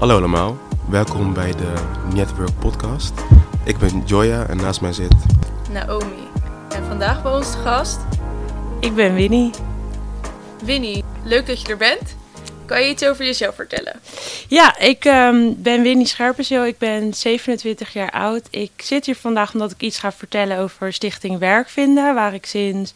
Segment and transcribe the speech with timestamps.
[0.00, 1.72] Hallo allemaal, welkom bij de
[2.14, 3.12] Network Podcast.
[3.64, 5.14] Ik ben Joya en naast mij zit.
[5.72, 6.28] Naomi.
[6.68, 8.00] En vandaag bij ons de gast
[8.80, 9.50] Ik ben Winnie.
[10.64, 11.04] Winnie.
[11.24, 12.16] Leuk dat je er bent.
[12.66, 14.00] Kan je iets over jezelf vertellen?
[14.48, 16.66] Ja, ik ehm, ben Winnie Scherpenzeel.
[16.66, 18.46] Ik ben 27 jaar oud.
[18.50, 22.92] Ik zit hier vandaag omdat ik iets ga vertellen over Stichting Werkvinden, waar ik sinds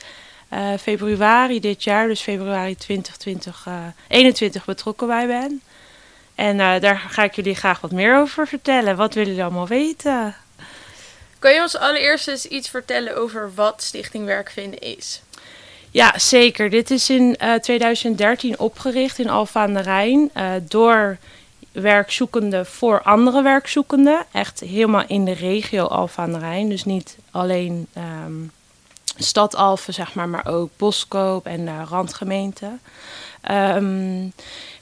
[0.49, 3.75] eh, februari dit jaar, dus februari 2020, eh
[4.09, 5.63] 21 betrokken bij ben.
[6.35, 8.97] En eh, daar ga ik jullie graag wat meer over vertellen.
[8.97, 10.35] Wat willen jullie allemaal weten?
[11.39, 15.23] Kan je ons allereerst eens iets vertellen over wat Stichting Werkvinden is?
[15.91, 16.71] Ja, zeker.
[16.71, 21.17] Dit is in eh, 2013 opgericht in Alphen aan de Rijn eh, door
[21.73, 24.27] werkzoekenden voor andere werkzoekenden.
[24.33, 26.69] Echt helemaal in de regio Alphen aan de Rijn.
[26.69, 28.33] Dus niet alleen ehm,
[29.17, 32.81] stad Alphen, zeg maar, maar ook Boskoop en de randgemeenten.
[33.45, 34.29] Ehm,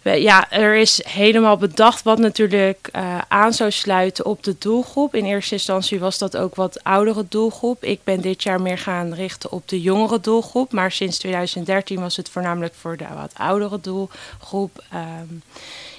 [0.02, 5.14] ja, er is helemaal bedacht wat natuurlijk eh, aan zou sluiten op de doelgroep.
[5.14, 7.84] In eerste instantie was dat ook wat oudere doelgroep.
[7.84, 10.72] Ik ben dit jaar meer gaan richten op de jongere doelgroep.
[10.72, 14.84] Maar sinds 2013 was het voornamelijk voor de wat oudere doelgroep.
[14.90, 15.26] Ehm,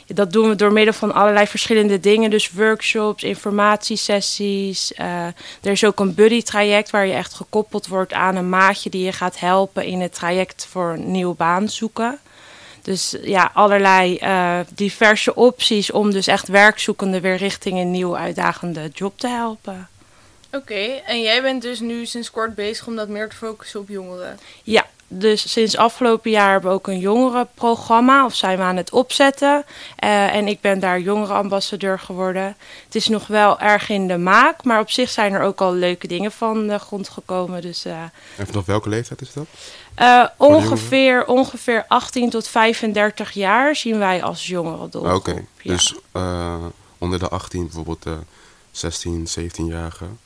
[0.08, 2.30] dat doen we door middel van allerlei verschillende dingen.
[2.30, 4.94] Dus workshops, informatiesessies.
[4.94, 5.26] eh,
[5.62, 9.12] er is ook een buddy-traject waar je echt gekoppeld wordt aan een maatje die je
[9.12, 12.20] gaat helpen in het traject voor een nieuwe baan zoeken.
[12.84, 18.90] Dus ja, allerlei eh, diverse opties om dus echt werkzoekenden weer richting een nieuwe uitdagende
[18.94, 19.88] job te helpen.
[20.52, 23.90] Oké, en jij bent dus nu sinds kort bezig om dat meer te focussen op
[23.90, 24.40] jongeren.
[24.64, 24.86] Ja,
[25.20, 29.66] dus sinds afgelopen jaar hebben we ook een jongerenprogramma, of zijn we aan het opzetten.
[29.96, 32.56] Eh, en ik ben daar jongerenambassadeur geworden.
[32.86, 35.74] Het is nog wel erg in de maak, maar op zich zijn er ook al
[35.74, 37.62] leuke dingen van de grond gekomen.
[37.62, 38.02] Dus eh,
[38.38, 39.46] En vanaf welke leeftijd is dat?
[39.96, 45.72] eh, de ongeveer, ongeveer 18 tot 35 jaar zien wij als jongeren Oké, Ja.
[45.74, 45.96] dus
[46.98, 48.14] onder de 18 bijvoorbeeld eh
[48.72, 50.20] 16, 17-jarigen.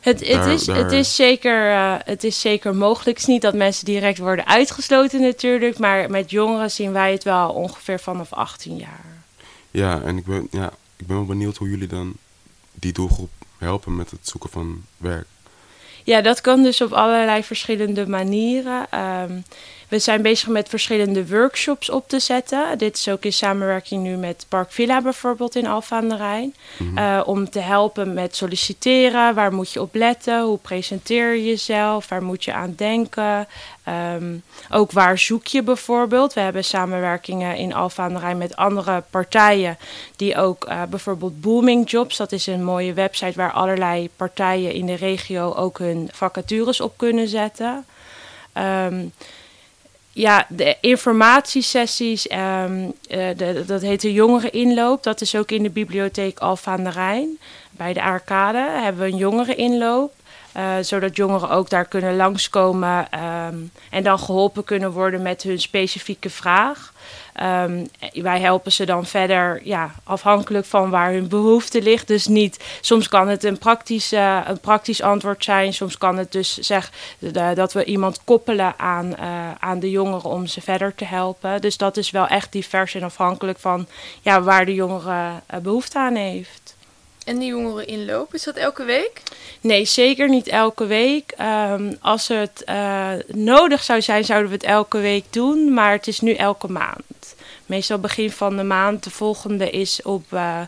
[0.00, 3.08] Het, het, Daar- is, daar- het, is zeker, eh, het is zeker mogelijk.
[3.18, 5.78] Het is niet dat mensen direct worden uitgesloten natuurlijk.
[5.78, 9.04] Maar met jongeren zien wij het wel ongeveer vanaf 18 jaar.
[9.70, 12.12] Ja, en ik ben, ja, ik ben wel benieuwd hoe jullie dan
[12.74, 15.26] die doelgroep helpen met het zoeken van werk.
[16.04, 18.86] Ja, dat kan dus op allerlei verschillende manieren.
[18.90, 19.38] Ehm,
[19.94, 22.78] we zijn bezig met verschillende workshops op te zetten.
[22.78, 26.54] Dit is ook in samenwerking nu met Park Villa bijvoorbeeld in aan de Rijn.
[26.76, 26.98] Mhm.
[26.98, 29.34] Eh, om te helpen met solliciteren.
[29.34, 30.42] Waar moet je op letten?
[30.42, 32.08] Hoe presenteer je jezelf?
[32.08, 33.46] Waar moet je aan denken?
[33.84, 34.34] Ehm,
[34.70, 36.32] ook waar zoek je bijvoorbeeld?
[36.32, 39.78] We hebben samenwerkingen in Alphen aan de Rijn met andere partijen.
[40.16, 42.16] Die ook eh, bijvoorbeeld Booming Jobs.
[42.16, 46.92] Dat is een mooie website waar allerlei partijen in de regio ook hun vacatures op
[46.96, 47.84] kunnen zetten.
[48.52, 49.04] Ehm,
[50.14, 52.64] ja, de informatiesessies, eh,
[53.08, 55.02] de, dat heet de jongereninloop.
[55.02, 57.38] Dat is ook in de bibliotheek Alphen aan de Rijn.
[57.70, 60.12] Bij de Arcade hebben we een jongereninloop.
[60.52, 63.56] eh, zodat jongeren ook daar kunnen langskomen ehm,
[63.90, 66.92] en dan geholpen kunnen worden met hun specifieke vraag.
[67.34, 72.06] Ehm, wij helpen ze dan verder, ja, afhankelijk van waar hun behoefte ligt.
[72.08, 75.72] Dus niet, soms kan het een praktisch, eh, een praktisch antwoord zijn.
[75.72, 76.92] Soms kan het dus zeg,
[77.54, 81.60] dat we iemand koppelen aan, eh, aan de jongeren om ze verder te helpen.
[81.60, 83.86] Dus dat is wel echt divers en afhankelijk van
[84.20, 86.63] ja, waar de jongere eh, behoefte aan heeft.
[87.24, 89.22] En die jongeren inloop, is dat elke week?
[89.60, 91.32] Nee, zeker niet elke week.
[91.36, 95.72] Ehm, als het eh, nodig zou zijn, zouden we het elke week doen.
[95.74, 97.34] Maar het is nu elke maand.
[97.66, 99.04] Meestal begin van de maand.
[99.04, 100.60] De volgende is op, eh,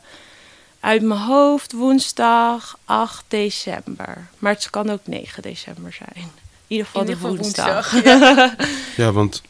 [0.80, 4.28] uit mijn hoofd, woensdag 8 december.
[4.38, 6.10] Maar het kan ook 9 december zijn.
[6.14, 6.30] In
[6.66, 7.90] ieder geval In de ieder geval woensdag.
[7.90, 8.20] woensdag,
[8.96, 9.04] ja.
[9.04, 9.42] Ja, want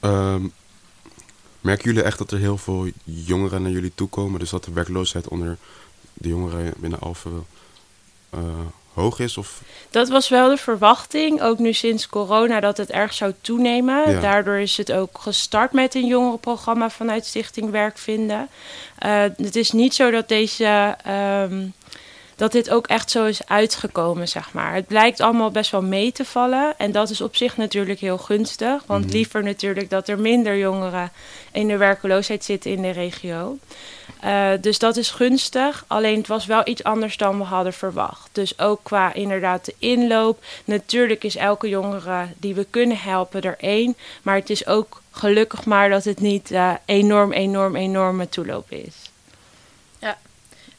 [0.00, 0.42] ehm,
[1.60, 4.40] merken jullie echt dat er heel veel jongeren naar jullie toe komen?
[4.40, 5.56] Dus dat de werkloosheid onder
[6.18, 7.46] de jongeren binnen Alphen
[8.30, 8.40] eh,
[8.94, 9.36] hoog is?
[9.36, 14.10] Of, Dat was wel de verwachting, ook nu sinds corona, dat het erg zou toenemen.
[14.10, 14.20] Ja.
[14.20, 18.48] Daardoor is het ook gestart met een jongerenprogramma vanuit Stichting Werkvinden.
[18.98, 20.96] Eh, het is niet zo dat deze.
[21.04, 21.64] ehm,
[22.36, 24.74] dat dit ook echt zo is uitgekomen, zeg maar.
[24.74, 26.74] Het blijkt allemaal best wel mee te vallen.
[26.78, 28.82] En dat is op zich natuurlijk heel gunstig.
[28.86, 29.12] Want Mhm.
[29.12, 31.12] liever natuurlijk dat er minder jongeren
[31.52, 33.58] in de werkeloosheid zitten in de regio.
[34.26, 35.84] Eh, dus dat is gunstig.
[35.86, 38.28] Alleen het was wel iets anders dan we hadden verwacht.
[38.32, 40.44] Dus ook qua inderdaad de inloop.
[40.64, 43.96] Natuurlijk is elke jongere die we kunnen helpen er één.
[44.22, 49.05] Maar het is ook gelukkig maar dat het niet eh, enorm, enorm, enorme toeloop is.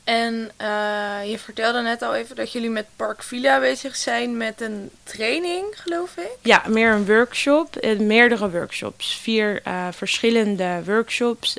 [0.08, 4.62] En uh, je vertelde net al even dat jullie met Park Villa bezig zijn met
[4.62, 6.32] een training, geloof ik?
[6.42, 7.96] Ja, meer een workshop.
[8.00, 9.18] Meerdere workshops.
[9.22, 11.58] Vier uh, verschillende workshops.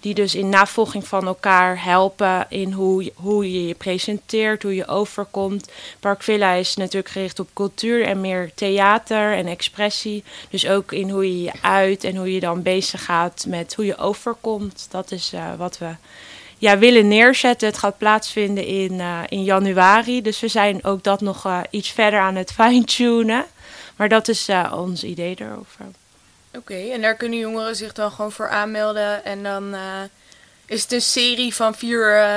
[0.00, 4.86] die dus in navolging van elkaar helpen in hoe, hoe je je presenteert, hoe je
[4.86, 5.70] overkomt.
[6.00, 10.24] Park Villa is natuurlijk gericht op cultuur en meer theater en expressie.
[10.50, 13.84] Dus ook in hoe je je uit en hoe je dan bezig gaat met hoe
[13.84, 14.86] je overkomt.
[14.90, 15.90] Dat is wat we
[16.58, 17.68] ja, willen neerzetten.
[17.68, 20.22] Het gaat plaatsvinden in, uh, in januari.
[20.22, 23.44] Dus we zijn ook dat nog uh, iets verder aan het fine-tunen.
[23.96, 25.84] Maar dat is uh, ons idee erover.
[26.48, 29.24] Oké, okay, en daar kunnen jongeren zich dan gewoon voor aanmelden.
[29.24, 29.76] En dan
[30.66, 32.28] is het een serie van vier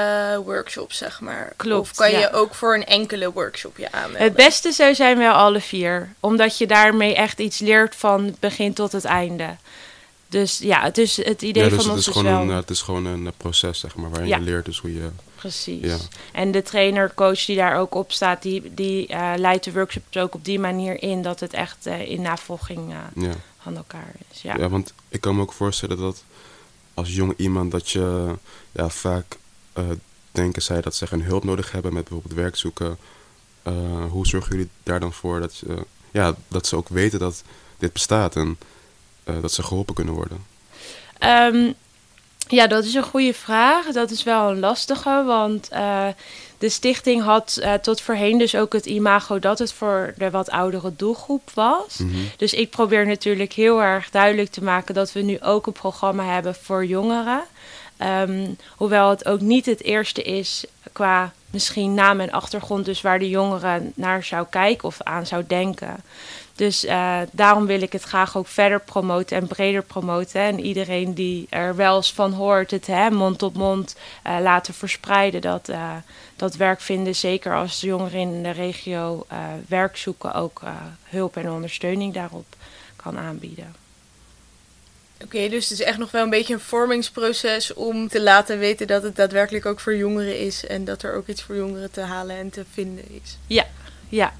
[0.46, 1.54] workshops, zeg maar.
[1.56, 1.90] Klopt.
[1.90, 2.20] Of kan ja.
[2.20, 4.22] je ook voor een enkele workshop je aanmelden?
[4.22, 6.14] Het beste zou zijn wel alle vier.
[6.20, 9.56] Omdat je daarmee echt iets leert van begin tot het einde.
[10.32, 12.42] Dus ja, het, is het idee ja, dus van het ons is is gewoon wel...
[12.50, 14.38] Een, het is gewoon een uh, proces, zeg maar, waarin Ja.
[14.38, 15.10] je leert dus hoe je...
[15.36, 15.84] Precies.
[15.86, 15.98] Ja.
[16.32, 20.18] En de trainer, coach die daar ook op staat, die, die eh, leidt de workshops
[20.18, 23.34] ook op die manier in dat het echt eh, in navolging eh, Ja.
[23.62, 24.42] van elkaar is.
[24.42, 24.56] Ja.
[24.58, 24.70] Ja.
[24.70, 26.24] want ik kan me ook voorstellen dat
[26.94, 28.36] als jong iemand dat je
[28.72, 29.38] ja, vaak
[29.74, 29.84] eh,
[30.32, 32.98] denken zij dat ze geen hulp nodig hebben met bijvoorbeeld werk zoeken.
[33.64, 33.74] Eh,
[34.10, 35.64] hoe zorgen jullie daar dan voor dat,
[36.12, 37.44] ja, dat ze ook weten dat
[37.78, 38.66] dit bestaat en eh,
[39.24, 40.46] dat ze geholpen kunnen worden?
[41.18, 41.72] Ehm,
[42.48, 43.86] ja, dat is een goede vraag.
[43.86, 46.08] Dat is wel een lastige, want eh,
[46.58, 50.50] de stichting had eh, tot voorheen dus ook het imago dat het voor de wat
[50.50, 51.98] oudere doelgroep was.
[51.98, 52.18] Mhm.
[52.38, 56.24] Dus ik probeer natuurlijk heel erg duidelijk te maken dat we nu ook een programma
[56.24, 57.44] hebben voor jongeren.
[57.98, 63.20] Ehm, hoewel het ook niet het eerste is qua misschien naam en achtergrond, dus waar
[63.20, 65.96] de jongeren naar zou kijken of aan zou denken.
[66.62, 70.42] Dus eh, daarom wil ik het graag ook verder promoten en breder promoten.
[70.42, 74.74] En iedereen die er wel eens van hoort, het hè, mond tot mond eh, laten
[74.74, 75.42] verspreiden.
[75.42, 75.96] Dat, eh,
[76.36, 79.26] dat werk vinden, zeker als de jongeren in de regio
[79.68, 80.62] werk zoeken, ook
[81.04, 82.46] hulp en ondersteuning daarop
[82.96, 83.76] kan aanbieden.
[85.24, 88.88] Oké, dus het is echt nog wel een beetje een vormingsproces om te laten weten
[88.88, 90.66] dat het daadwerkelijk ook voor jongeren is.
[90.66, 93.38] En dat er ook iets voor jongeren te halen en te vinden is.
[94.10, 94.34] Ja,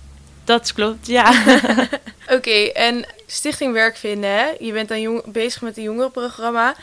[0.44, 1.44] dat klopt, ja.
[2.36, 4.46] Oké, en Stichting Werk Vinden, hè?
[4.60, 6.76] je bent dan jong- bezig met een jongerenprogramma.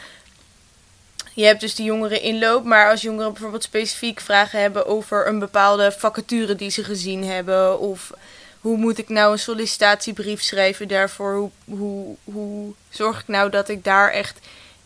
[1.35, 5.39] Je hebt dus die jongeren inloop, maar als jongeren bijvoorbeeld specifiek vragen hebben over een
[5.39, 8.13] bepaalde vacature die ze gezien hebben, of
[8.61, 13.69] hoe moet ik nou een sollicitatiebrief schrijven daarvoor, hoe, hoe, hoe zorg ik nou dat
[13.69, 14.39] ik daar echt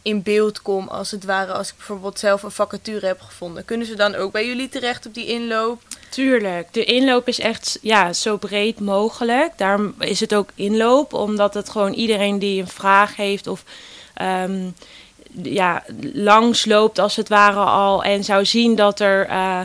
[0.03, 3.65] in beeld kom, als het ware, als ik bijvoorbeeld zelf een vacature heb gevonden.
[3.65, 5.83] Kunnen ze dan ook bij jullie terecht op die inloop?
[6.13, 9.53] Tuurlijk, de inloop is echt ja, zo breed mogelijk.
[9.57, 13.65] Daarom is het ook inloop, omdat het gewoon iedereen die een vraag heeft of
[14.15, 14.71] ehm,
[15.43, 15.83] ja,
[16.13, 19.61] langs loopt als het ware al en zou zien dat er eh,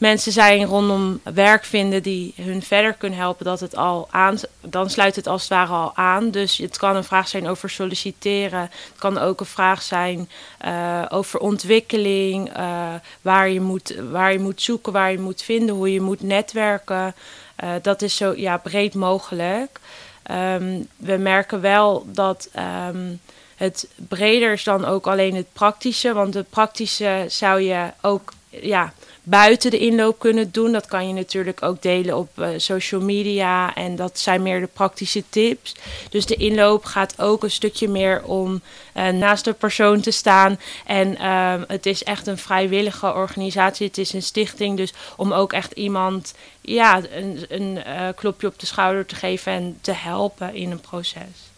[0.00, 4.90] mensen zijn rondom werk vinden die hun verder kunnen helpen, dat het al aan, dan
[4.90, 6.30] sluit het als het ware al aan.
[6.30, 11.02] Dus het kan een vraag zijn over solliciteren, het kan ook een vraag zijn eh,
[11.08, 15.92] over ontwikkeling, eh, waar, je moet, waar je moet zoeken, waar je moet vinden, hoe
[15.92, 17.14] je moet netwerken.
[17.56, 19.80] Eh, dat is zo ja, breed mogelijk.
[20.22, 23.12] Ehm, we merken wel dat ehm,
[23.56, 26.12] het breder is dan ook alleen het praktische.
[26.12, 30.72] Want het praktische zou je ook ja, buiten de inloop kunnen doen.
[30.72, 33.74] Dat kan je natuurlijk ook delen op eh, social media.
[33.74, 35.74] En dat zijn meer de praktische tips.
[36.10, 38.60] Dus de inloop gaat ook een stukje meer om
[38.92, 40.58] eh, naast de persoon te staan.
[40.86, 43.86] En ehm, het is echt een vrijwillige organisatie.
[43.86, 44.76] Het is een stichting.
[44.76, 49.52] Dus om ook echt iemand ja, een, een eh, klopje op de schouder te geven
[49.52, 51.49] en te helpen in een proces.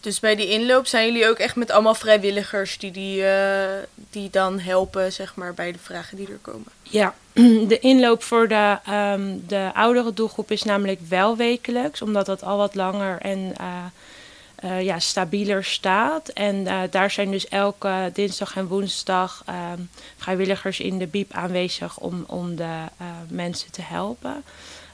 [0.00, 4.30] Dus bij die inloop zijn jullie ook echt met allemaal vrijwilligers die, die, eh, die
[4.30, 6.68] dan helpen, zeg maar, bij de vragen die er komen.
[6.82, 7.14] Ja,
[7.72, 12.56] de inloop voor de, ehm, de oudere doelgroep is namelijk wel wekelijks, omdat dat al
[12.56, 13.66] wat langer en eh,
[14.54, 16.28] eh, ja, stabieler staat.
[16.28, 19.80] En daar zijn dus elke dinsdag en woensdag ehm,
[20.16, 22.74] vrijwilligers in de BIEB aanwezig om, om de
[23.28, 24.44] mensen te helpen.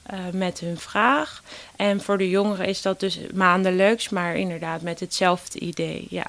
[0.04, 1.42] Eh, met hun vraag.
[1.76, 6.06] En voor de jongeren is dat dus maandelijks, maar inderdaad met hetzelfde idee.
[6.11, 6.26] Ja.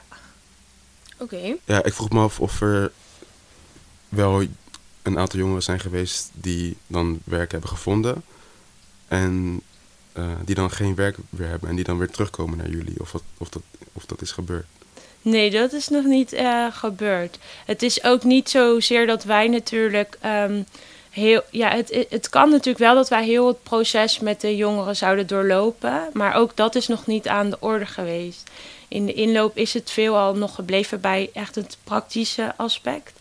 [1.18, 1.56] Oké.
[1.66, 2.92] Ja, ik vroeg me af of er
[4.10, 4.44] wel
[5.02, 8.24] een aantal jongeren zijn geweest die dan werk hebben gevonden.
[9.08, 9.62] En
[10.14, 13.00] eh, die dan geen werk weer hebben en die dan weer terugkomen naar jullie.
[13.00, 13.62] Of, wat, of, dat,
[13.94, 14.66] of dat is gebeurd.
[15.22, 17.40] Nee, dat is nog niet eh, gebeurd.
[17.66, 20.62] Het is ook niet zozeer dat wij natuurlijk ehm,
[21.16, 21.42] heel.
[21.52, 25.28] Ja, het, het- kan natuurlijk wel dat wij heel het proces met de jongeren zouden
[25.28, 26.10] doorlopen.
[26.14, 28.50] Maar ook dat is nog niet aan de orde geweest.
[28.88, 33.14] In de inloop is het veelal nog gebleven bij echt het praktische aspect.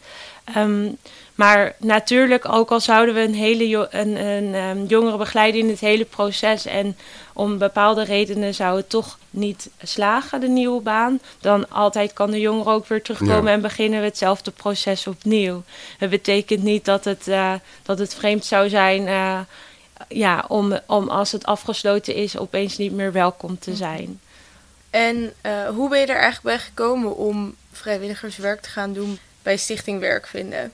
[0.45, 0.89] Ehm,
[1.35, 5.69] maar natuurlijk, ook al zouden we een hele jo een, een, um, jongere begeleiden in
[5.69, 6.97] het hele proces en
[7.33, 12.41] om bepaalde redenen zou het toch niet slagen, de nieuwe baan, dan altijd kan de
[12.41, 15.63] jongere ook weer terugkomen en beginnen we hetzelfde proces opnieuw.
[15.99, 19.07] Het betekent niet dat het, uh, dat het vreemd zou zijn.
[19.07, 19.41] Uh,
[20.09, 24.21] ja, om, om als het afgesloten is, opeens niet meer welkom te zijn.
[24.91, 29.57] En uh, hoe ben je er eigenlijk bij gekomen om vrijwilligerswerk te gaan doen bij
[29.57, 30.73] Stichting Werkvinden?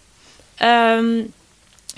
[0.62, 1.32] Um,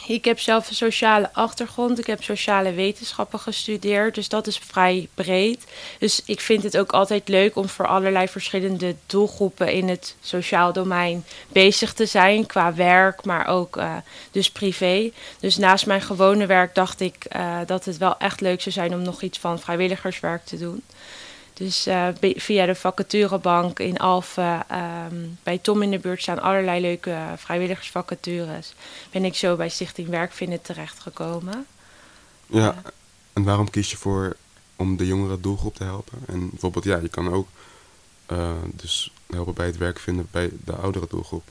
[0.07, 1.99] ik heb zelf een sociale achtergrond.
[1.99, 4.15] Ik heb sociale wetenschappen gestudeerd.
[4.15, 5.65] Dus dat is vrij breed.
[5.99, 10.73] Dus ik vind het ook altijd leuk om voor allerlei verschillende doelgroepen in het sociaal
[10.73, 12.47] domein bezig te zijn.
[12.47, 13.97] Qua werk, maar ook uh,
[14.31, 15.11] dus privé.
[15.41, 18.95] Dus naast mijn gewone werk dacht ik uh, dat het wel echt leuk zou zijn
[18.95, 20.83] om nog iets van vrijwilligerswerk te doen.
[21.55, 24.65] Dus uh, via de vacaturebank in Alphen,
[25.13, 28.75] um, bij Tom in de buurt staan allerlei leuke vrijwilligersvacatures.
[29.11, 31.67] Ben ik zo bij Stichting Werkvinden terechtgekomen.
[32.47, 32.83] Ja,
[33.33, 34.37] en waarom kies je voor
[34.77, 36.19] om de jongere doelgroep te helpen?
[36.27, 37.49] En bijvoorbeeld, ja, je kan ook
[38.33, 41.51] uh, dus helpen bij het werk vinden bij de oudere doelgroep.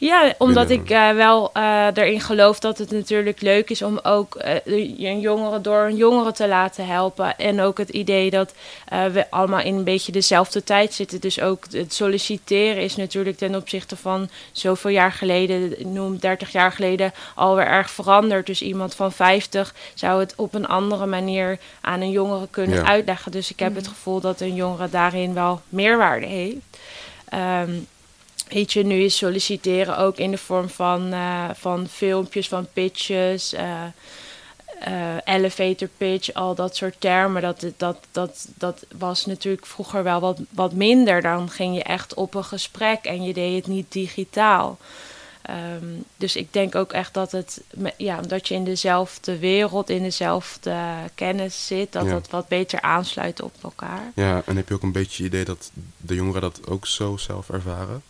[0.00, 4.42] Ja, omdat ik uh, wel uh, erin geloof dat het natuurlijk leuk is om ook
[4.44, 4.54] uh,
[4.98, 7.38] een jongere door een jongere te laten helpen.
[7.38, 8.54] En ook het idee dat
[9.12, 11.20] we allemaal in een beetje dezelfde tijd zitten.
[11.20, 16.72] Dus ook het solliciteren is natuurlijk ten opzichte van zoveel jaar geleden, noem 30 jaar
[16.72, 18.46] geleden, alweer erg veranderd.
[18.46, 22.84] Dus iemand van 50 zou het op een andere manier aan een jongere kunnen ja.
[22.84, 23.32] uitleggen.
[23.32, 26.56] Dus ik heb het gevoel dat een jongere daarin wel meerwaarde heeft.
[27.34, 27.86] Um,
[28.48, 33.54] Weet je, nu is solliciteren ook in de vorm van, uh, van filmpjes, van pitches,
[33.54, 33.60] uh,
[34.88, 37.42] uh, elevator pitch, al dat soort termen.
[37.42, 41.22] Dat, dat, dat, dat was natuurlijk vroeger wel wat, wat minder.
[41.22, 44.78] Dan ging je echt op een gesprek en je deed het niet digitaal.
[45.80, 47.60] Um, dus ik denk ook echt dat het,
[47.96, 50.76] ja, dat je in dezelfde wereld, in dezelfde
[51.14, 52.10] kennis zit, dat ja.
[52.10, 54.12] dat wat beter aansluit op elkaar.
[54.14, 57.16] Ja, en heb je ook een beetje het idee dat de jongeren dat ook zo
[57.16, 58.02] zelf ervaren?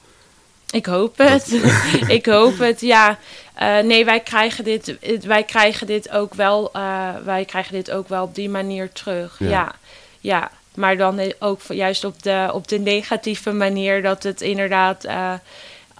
[0.73, 1.61] Ik hoop het.
[2.19, 3.19] ik hoop het, ja.
[3.63, 4.97] Uh, nee, wij krijgen dit,
[5.27, 9.39] wij krijgen dit ook wel, uh, wij krijgen dit ook wel op die manier terug.
[9.39, 9.75] Ja, ja.
[10.21, 10.51] ja.
[10.75, 15.35] Maar dan ook juist op de, op de negatieve manier dat het inderdaad uh,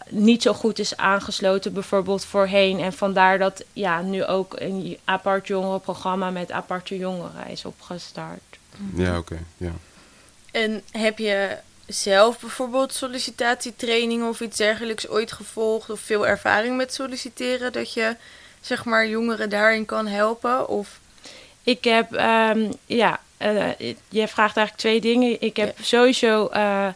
[0.09, 2.81] niet zo goed is aangesloten, bijvoorbeeld voorheen.
[2.81, 8.59] En vandaar dat ja, nu ook een apart jongerenprogramma met aparte jongeren is opgestart.
[8.95, 9.19] Ja, oké.
[9.19, 9.73] Okay, ja.
[10.51, 11.57] En heb je
[11.89, 18.17] zelf bijvoorbeeld sollicitatietrainingen of iets dergelijks ooit gevolgd of veel ervaring met solliciteren dat je
[18.61, 20.69] zeg maar jongeren daarin kan helpen?
[20.69, 21.01] Of
[21.63, 23.69] ik heb um, ja uh,
[24.09, 25.41] je vraagt eigenlijk twee dingen.
[25.41, 25.85] Ik heb ja.
[25.85, 26.89] sowieso uh,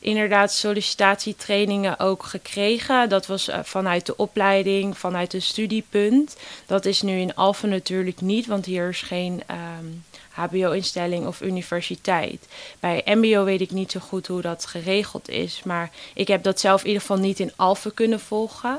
[0.00, 3.08] inderdaad sollicitatietrainingen ook gekregen.
[3.08, 6.36] Dat was uh, vanuit de opleiding, vanuit een studiepunt.
[6.66, 12.48] Dat is nu in Alphen natuurlijk niet, want hier is geen um, HBO-instelling of universiteit.
[12.80, 16.60] Bij MBO weet ik niet zo goed hoe dat geregeld is, maar ik heb dat
[16.60, 18.78] zelf in ieder geval niet in Alphen kunnen volgen.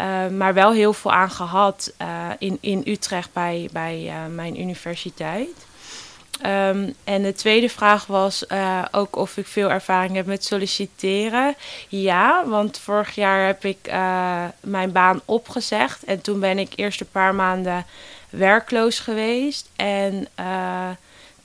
[0.00, 4.60] Uh, maar wel heel veel aan gehad uh, in, in Utrecht bij, bij uh, mijn
[4.60, 5.66] universiteit.
[6.46, 11.54] Um, en de tweede vraag was uh, ook of ik veel ervaring heb met solliciteren.
[11.88, 16.04] Ja, want vorig jaar heb ik uh, mijn baan opgezegd.
[16.04, 17.86] En toen ben ik eerst een paar maanden
[18.30, 19.68] werkloos geweest.
[19.76, 20.88] En uh,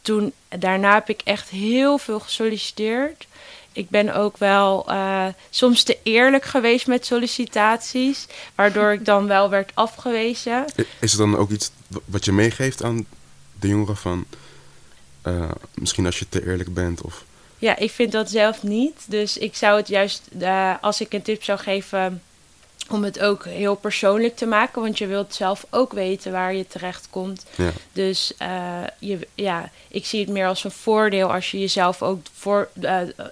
[0.02, 3.28] toen, daarna heb ik echt heel veel gesolliciteerd.
[3.72, 4.86] Ik ben ook wel
[5.50, 10.66] soms te eerlijk geweest met sollicitaties, waardoor ik dan wel werd afgewezen.
[11.00, 11.72] Is er dan ook iets
[12.06, 13.06] wat je meegeeft aan
[13.60, 14.26] de jongeren van
[15.28, 17.24] uh, misschien als je te eerlijk bent of...
[17.58, 19.06] Ja, ik vind dat zelf niet.
[19.08, 22.22] Dus ik zou het juist, uh, als ik een tip zou geven,
[22.90, 24.82] om het ook heel persoonlijk te maken.
[24.82, 27.46] Want je wilt zelf ook weten waar je terecht komt.
[27.56, 27.72] Ja.
[27.92, 32.20] Dus uh, je, ja, ik zie het meer als een voordeel als je jezelf ook
[32.34, 32.70] voor,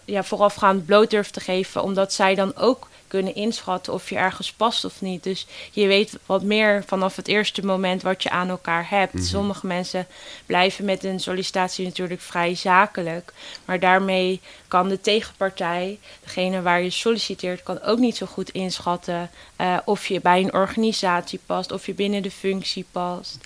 [0.06, 1.84] ja, voorafgaand bloot durft te geven.
[1.84, 5.24] Omdat zij dan ook kunnen inschatten of je ergens past of niet.
[5.24, 9.14] Dus je weet wat meer vanaf het eerste moment wat je aan elkaar hebt.
[9.14, 9.30] Mm -hmm.
[9.30, 10.08] Sommige mensen
[10.46, 13.34] blijven met een sollicitatie natuurlijk vrij zakelijk.
[13.66, 19.30] Maar daarmee kan de tegenpartij, degene waar je solliciteert, kan ook niet zo goed inschatten
[19.62, 23.38] uh, of je bij een organisatie past, of je binnen de functie past.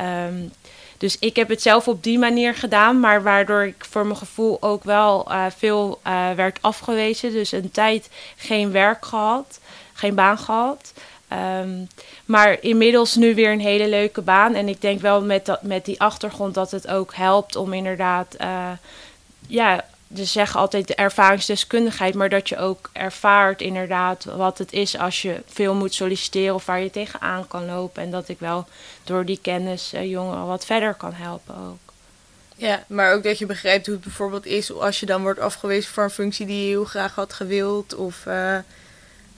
[0.00, 0.52] Um,
[0.98, 4.56] dus ik heb het zelf op die manier gedaan, maar waardoor ik voor mijn gevoel
[4.60, 7.32] ook wel uh, veel uh, werd afgewezen.
[7.32, 9.60] Dus een tijd geen werk gehad,
[9.92, 10.92] geen baan gehad.
[11.60, 11.88] Um,
[12.24, 14.54] maar inmiddels nu weer een hele leuke baan.
[14.54, 18.36] En ik denk wel met, dat, met die achtergrond dat het ook helpt om inderdaad
[19.46, 24.98] ja, ze zeggen altijd de ervaringsdeskundigheid, maar dat je ook ervaart inderdaad wat het is
[24.98, 28.02] als je veel moet solliciteren of waar je tegenaan kan lopen.
[28.02, 28.66] En dat ik wel
[29.04, 31.78] door die kennis uh, jongeren wat verder kan helpen ook.
[32.56, 35.92] Ja, maar ook dat je begrijpt hoe het bijvoorbeeld is als je dan wordt afgewezen
[35.92, 37.94] voor een functie die je heel graag had gewild.
[37.94, 38.58] Of uh,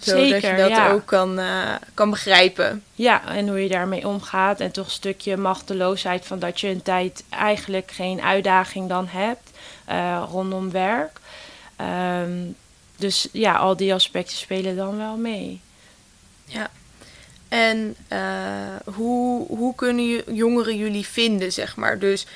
[0.04, 0.90] zo, Zeker, dat je dat ja.
[0.90, 2.84] ook kan, uh, kan begrijpen.
[2.94, 4.60] Ja, en hoe je daarmee omgaat.
[4.60, 9.50] En toch een stukje machteloosheid van dat je een tijd eigenlijk geen uitdaging dan hebt
[9.90, 11.20] uh, rondom werk.
[12.20, 12.56] Um,
[12.96, 15.60] dus ja, al die aspecten spelen dan wel mee.
[16.44, 16.70] Ja.
[17.48, 17.96] En
[18.94, 21.98] hoe, hoe kunnen jongeren jullie vinden, zeg maar?
[21.98, 22.26] Dus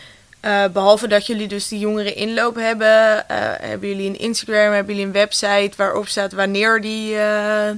[0.46, 4.94] uh, behalve dat jullie dus die jongeren inloop hebben, uh, hebben jullie een Instagram, hebben
[4.94, 7.12] jullie een website waarop staat wanneer die.
[7.12, 7.70] Uh...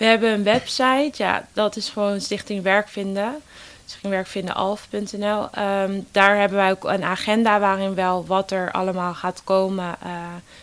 [0.00, 3.42] We hebben een website, ja, dat is gewoon Stichting Werkvinden.
[3.90, 5.48] Stichtingwerkvindenalf.nl.
[5.58, 9.96] Um, daar hebben wij ook een agenda waarin wel wat er allemaal gaat komen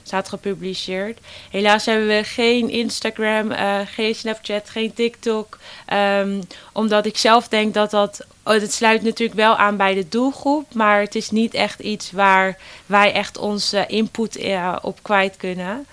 [0.03, 1.19] staat gepubliceerd.
[1.49, 3.51] Helaas hebben we geen Instagram,
[3.85, 5.57] geen Snapchat, geen TikTok.
[5.93, 6.41] Um,
[6.71, 10.73] omdat ik zelf denk dat dat Oh, het sluit natuurlijk wel aan bij de doelgroep,
[10.73, 15.85] maar het is niet echt iets waar wij echt onze input uh, op kwijt kunnen.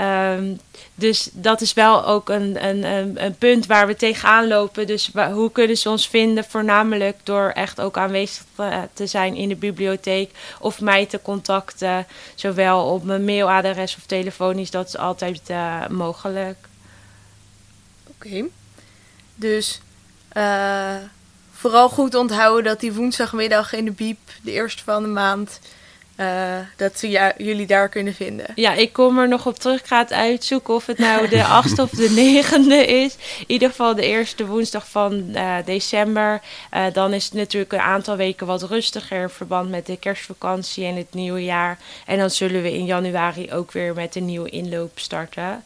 [0.00, 0.60] Um,
[0.94, 4.86] dus dat is wel ook een, een, een, punt waar we tegenaan lopen.
[4.86, 6.44] Dus hoe kunnen ze ons vinden?
[6.44, 8.44] Voornamelijk door echt ook aanwezig
[8.92, 10.30] te zijn in de bibliotheek
[10.60, 12.06] of mij te contacten.
[12.34, 16.56] Zowel op mijn mailadres of telefonisch, dat is altijd uh, mogelijk.
[18.06, 18.44] Oké.
[19.34, 19.80] Dus
[20.36, 20.94] uh,
[21.52, 25.60] vooral goed onthouden dat die woensdagmiddag in de Biep, de eerste van de maand,
[26.16, 28.46] uh, dat ze ja, jullie daar kunnen vinden.
[28.54, 29.80] Ja, ik kom er nog op terug.
[29.80, 33.16] Ik ga het uitzoeken of het nou de 8 of de 9e is.
[33.38, 36.40] In ieder geval de eerste woensdag van uh, december.
[36.74, 40.84] Uh, dan is het natuurlijk een aantal weken wat rustiger in verband met de kerstvakantie
[40.84, 41.78] en het nieuwe jaar.
[42.06, 45.64] En dan zullen we in januari ook weer met een nieuwe inloop starten.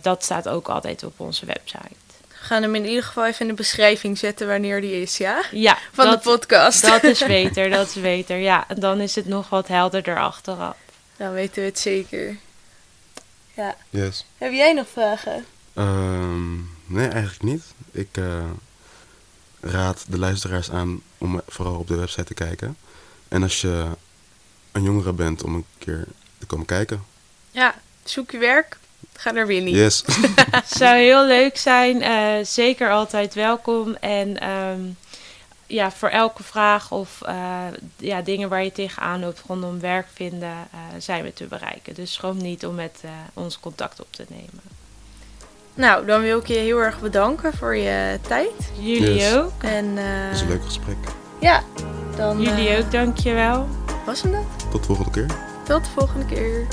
[0.00, 2.05] dat staat ook altijd op onze website
[2.46, 5.44] gaan hem in ieder geval even in de beschrijving zetten wanneer die is, ja?
[5.50, 5.78] Ja.
[5.92, 6.82] Van de podcast.
[6.82, 8.36] Dat is beter, dat is beter.
[8.36, 10.76] Ja, en dan is het nog wat helderder achteraf.
[11.16, 12.36] Dan weten we het zeker.
[13.54, 13.76] Ja.
[13.90, 14.26] Yes.
[14.38, 15.44] Heb jij nog vragen?
[15.74, 17.64] Um, nee, eigenlijk niet.
[17.90, 18.44] Ik uh,
[19.60, 22.76] raad de luisteraars aan om vooral op de website te kijken.
[23.28, 23.88] En als je
[24.72, 26.04] een jongere bent, om een keer
[26.38, 27.04] te komen kijken.
[27.50, 28.78] Ja, zoek je werk.
[29.12, 29.74] Ga er weer niet.
[29.74, 30.04] Yes.
[30.78, 32.02] Zou heel leuk zijn.
[32.02, 33.94] Uh, zeker altijd welkom.
[33.94, 34.96] En um,
[35.66, 37.56] ja, voor elke vraag of uh,
[37.96, 41.94] ja, dingen waar je tegenaan loopt rondom werk vinden, uh, zijn we te bereiken.
[41.94, 43.00] Dus schroom niet om met
[43.34, 44.60] ons contact op te nemen.
[45.74, 48.72] Nou, dan wil ik je heel erg bedanken voor je tijd.
[48.78, 49.34] Jullie yes.
[49.34, 49.62] ook.
[49.62, 50.96] En, Het is een leuk gesprek.
[51.40, 51.62] Ja,
[52.16, 52.40] dan.
[52.40, 53.68] Jullie ook, dankjewel.
[54.06, 54.70] Was hem dat?
[54.70, 55.26] Tot de volgende keer.
[55.64, 56.66] Tot de volgende keer.